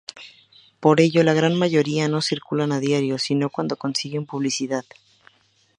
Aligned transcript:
Por 0.79 0.99
ello 0.99 1.21
la 1.23 1.35
gran 1.35 1.53
mayoría 1.55 2.07
no 2.07 2.23
circulan 2.23 2.71
a 2.71 2.79
diario 2.79 3.19
si 3.19 3.35
no 3.35 3.51
cuando 3.51 3.75
consiguen 3.75 4.25
publicidad. 4.25 4.83